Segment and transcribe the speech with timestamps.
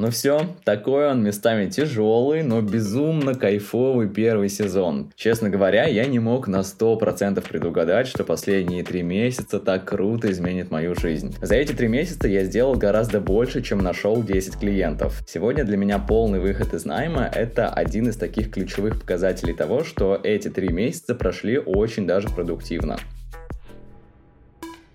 [0.00, 5.12] Ну все, такой он местами тяжелый, но безумно кайфовый первый сезон.
[5.14, 10.70] Честно говоря, я не мог на 100% предугадать, что последние три месяца так круто изменит
[10.70, 11.36] мою жизнь.
[11.42, 15.22] За эти три месяца я сделал гораздо больше, чем нашел 10 клиентов.
[15.28, 20.18] Сегодня для меня полный выход из найма– это один из таких ключевых показателей того, что
[20.24, 22.98] эти три месяца прошли очень даже продуктивно.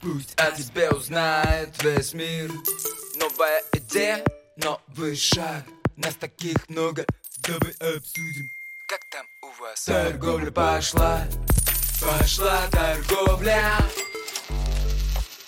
[0.01, 2.49] Пусть о тебе узнает весь мир
[3.19, 4.23] Новая идея
[4.57, 5.63] новый шаг
[5.97, 7.05] Нас таких много,
[7.39, 8.49] давай обсудим
[8.87, 9.83] Как там у вас?
[9.85, 11.21] Торговля пошла,
[12.01, 13.61] пошла торговля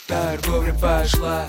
[0.07, 1.47] Торговля пошла,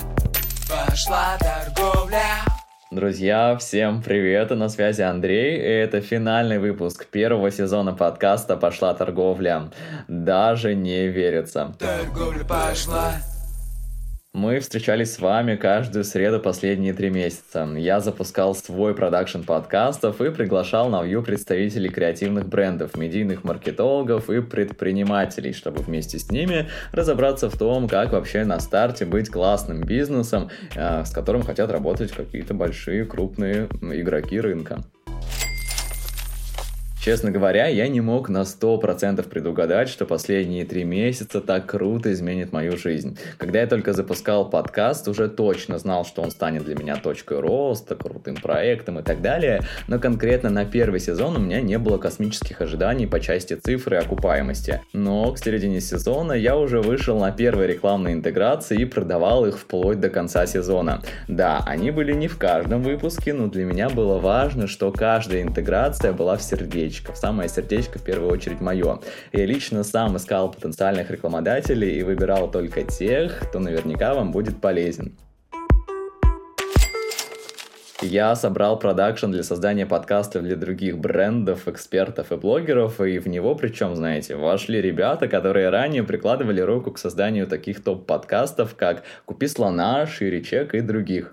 [0.68, 2.44] пошла торговля
[2.90, 8.94] Друзья, всем привет, и на связи Андрей, и это финальный выпуск первого сезона подкаста «Пошла
[8.94, 9.70] торговля».
[10.08, 11.74] Даже не верится.
[11.78, 13.16] Торговля пошла,
[14.38, 17.68] мы встречались с вами каждую среду последние три месяца.
[17.76, 24.40] Я запускал свой продакшн подкастов и приглашал на View представителей креативных брендов, медийных маркетологов и
[24.40, 30.50] предпринимателей, чтобы вместе с ними разобраться в том, как вообще на старте быть классным бизнесом,
[30.76, 34.84] э, с которым хотят работать какие-то большие крупные игроки рынка.
[37.08, 42.52] Честно говоря, я не мог на 100% предугадать, что последние три месяца так круто изменит
[42.52, 43.18] мою жизнь.
[43.38, 47.96] Когда я только запускал подкаст, уже точно знал, что он станет для меня точкой роста,
[47.96, 52.60] крутым проектом и так далее, но конкретно на первый сезон у меня не было космических
[52.60, 54.82] ожиданий по части цифры и окупаемости.
[54.92, 59.98] Но к середине сезона я уже вышел на первые рекламные интеграции и продавал их вплоть
[59.98, 61.00] до конца сезона.
[61.26, 66.12] Да, они были не в каждом выпуске, но для меня было важно, что каждая интеграция
[66.12, 69.00] была в сердечке сердечко, в самое сердечко в первую очередь мое.
[69.32, 75.16] Я лично сам искал потенциальных рекламодателей и выбирал только тех, кто наверняка вам будет полезен.
[78.00, 83.56] Я собрал продакшн для создания подкастов для других брендов, экспертов и блогеров, и в него,
[83.56, 90.06] причем, знаете, вошли ребята, которые ранее прикладывали руку к созданию таких топ-подкастов, как «Купи слона»,
[90.06, 91.32] «Ширичек» и других.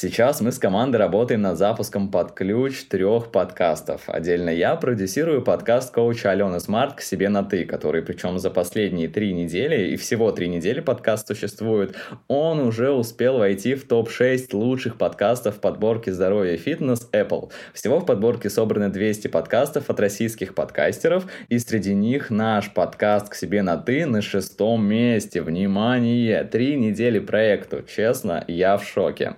[0.00, 4.02] Сейчас мы с командой работаем над запуском под ключ трех подкастов.
[4.06, 9.08] Отдельно я продюсирую подкаст коуча Алены Смарт к себе на ты, который причем за последние
[9.08, 11.96] три недели, и всего три недели подкаст существует,
[12.28, 17.50] он уже успел войти в топ-6 лучших подкастов подборки здоровья и фитнес Apple.
[17.74, 23.34] Всего в подборке собраны 200 подкастов от российских подкастеров, и среди них наш подкаст к
[23.34, 25.42] себе на ты на шестом месте.
[25.42, 26.44] Внимание!
[26.44, 27.82] Три недели проекту.
[27.82, 29.34] Честно, я в шоке.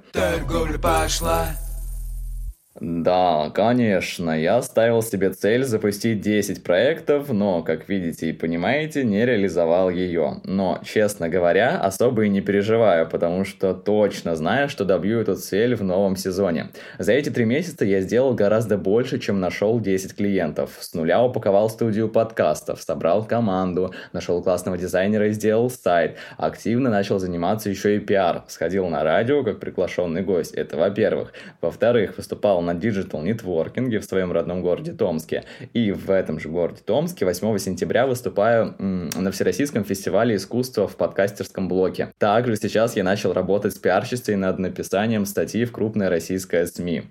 [0.51, 1.70] Торговля пошла.
[2.81, 9.27] Да, конечно, я ставил себе цель запустить 10 проектов, но, как видите и понимаете, не
[9.27, 10.41] реализовал ее.
[10.45, 15.75] Но, честно говоря, особо и не переживаю, потому что точно знаю, что добью эту цель
[15.75, 16.71] в новом сезоне.
[16.99, 20.79] За эти три месяца я сделал гораздо больше, чем нашел 10 клиентов.
[20.81, 26.17] С нуля упаковал студию подкастов, собрал команду, нашел классного дизайнера и сделал сайт.
[26.39, 28.45] Активно начал заниматься еще и пиар.
[28.49, 31.35] Сходил на радио как приглашенный гость, это во-первых.
[31.61, 35.45] Во-вторых, выступал на Digital Networking в своем родном городе Томске.
[35.73, 41.69] И в этом же городе Томске 8 сентября выступаю на Всероссийском фестивале искусства в подкастерском
[41.69, 42.09] блоке.
[42.19, 47.05] Также сейчас я начал работать с пиарщицей над написанием статьи в крупное российское СМИ.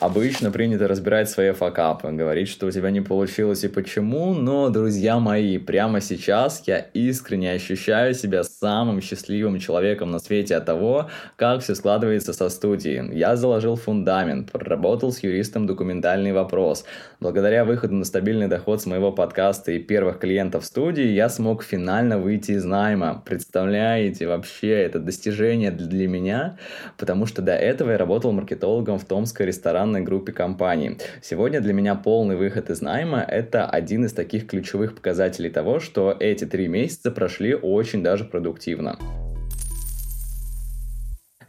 [0.00, 5.18] Обычно принято разбирать свои факапы, говорить, что у тебя не получилось и почему, но, друзья
[5.18, 11.60] мои, прямо сейчас я искренне ощущаю себя самым счастливым человеком на свете от того, как
[11.60, 13.14] все складывается со студией.
[13.14, 16.86] Я заложил фундамент, проработал с юристом документальный вопрос.
[17.20, 22.18] Благодаря выходу на стабильный доход с моего подкаста и первых клиентов студии, я смог финально
[22.18, 23.22] выйти из найма.
[23.26, 26.56] Представляете, вообще это достижение для меня,
[26.96, 30.98] потому что до этого я работал маркетологом в Томской ресторане данной группе компаний.
[31.20, 36.16] Сегодня для меня полный выход из найма– это один из таких ключевых показателей того, что
[36.20, 38.98] эти три месяца прошли очень даже продуктивно.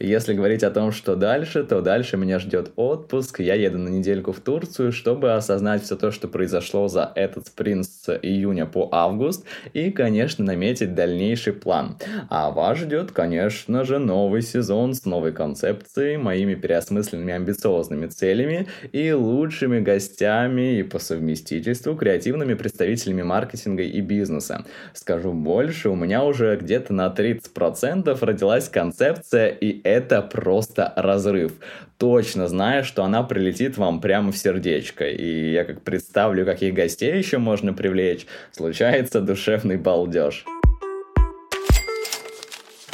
[0.04, 3.38] Если говорить о том, что дальше, то дальше меня ждет отпуск.
[3.38, 7.86] Я еду на недельку в Турцию, чтобы осознать все то, что произошло за этот спринт
[7.86, 9.44] с июня по август
[9.74, 11.98] и, конечно, наметить дальнейший план.
[12.28, 19.12] А вас ждет, конечно же, новый сезон с новой концепцией, моими переосмысленными амбициозными целями и
[19.12, 24.64] лучшими гостями и по совместительству креативными представителями маркетинга и бизнеса.
[24.94, 31.52] Скажу больше, у меня уже где-то на 30% родилась концепция, и это просто разрыв.
[31.98, 35.08] Точно знаю, что она прилетит вам прямо в сердечко.
[35.08, 40.44] И я как представлю, каких гостей еще можно привлечь, случается душевный балдеж.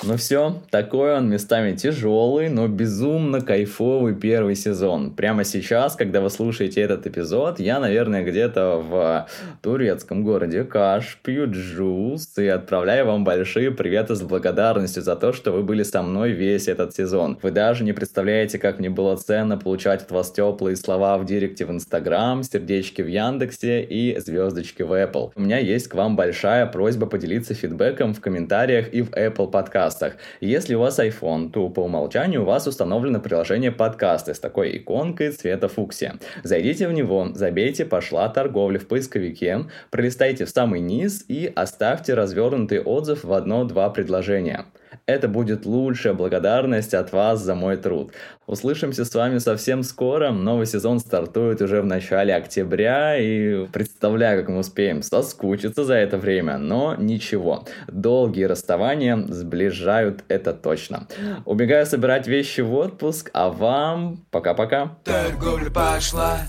[0.04, 5.10] Ну все, такой он местами тяжелый, но безумно кайфовый первый сезон.
[5.10, 9.26] Прямо сейчас, когда вы слушаете этот эпизод, я, наверное, где-то в
[9.60, 15.50] турецком городе Каш пью джус и отправляю вам большие приветы с благодарностью за то, что
[15.50, 17.36] вы были со мной весь этот сезон.
[17.42, 21.66] Вы даже не представляете, как мне было ценно получать от вас теплые слова в директе
[21.66, 25.32] в Инстаграм, сердечки в Яндексе и звездочки в Apple.
[25.34, 29.87] У меня есть к вам большая просьба поделиться фидбэком в комментариях и в Apple Podcast
[29.88, 30.14] подкастах.
[30.40, 35.30] Если у вас iPhone, то по умолчанию у вас установлено приложение подкасты с такой иконкой
[35.30, 36.16] цвета фуксия.
[36.44, 42.80] Зайдите в него, забейте «Пошла торговля» в поисковике, пролистайте в самый низ и оставьте развернутый
[42.80, 44.66] отзыв в одно-два предложения.
[45.08, 48.12] Это будет лучшая благодарность от вас за мой труд.
[48.46, 50.32] Услышимся с вами совсем скоро.
[50.32, 53.16] Новый сезон стартует уже в начале октября.
[53.16, 56.58] И представляю, как мы успеем соскучиться за это время.
[56.58, 57.64] Но ничего.
[57.86, 61.06] Долгие расставания сближают это точно.
[61.46, 63.30] Убегаю собирать вещи в отпуск.
[63.32, 64.98] А вам пока-пока.
[65.04, 66.40] Торговля пошла.